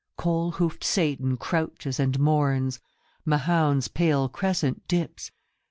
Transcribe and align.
Coal 0.17 0.53
hoofed 0.53 0.83
Satan 0.83 1.37
crouches 1.37 1.99
and 1.99 2.19
mourns; 2.19 2.79
Mahound's 3.23 3.87
pale 3.87 4.27
crescent 4.29 4.87
dips. 4.87 5.29